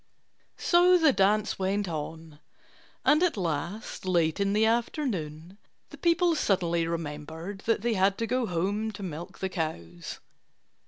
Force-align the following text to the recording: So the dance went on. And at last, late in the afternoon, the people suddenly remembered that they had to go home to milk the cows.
So 0.57 0.97
the 0.97 1.13
dance 1.13 1.59
went 1.59 1.87
on. 1.87 2.39
And 3.05 3.21
at 3.21 3.37
last, 3.37 4.03
late 4.03 4.39
in 4.39 4.53
the 4.53 4.65
afternoon, 4.65 5.59
the 5.91 5.97
people 5.99 6.33
suddenly 6.33 6.87
remembered 6.87 7.59
that 7.67 7.83
they 7.83 7.93
had 7.93 8.17
to 8.17 8.25
go 8.25 8.47
home 8.47 8.91
to 8.93 9.03
milk 9.03 9.37
the 9.37 9.47
cows. 9.49 10.17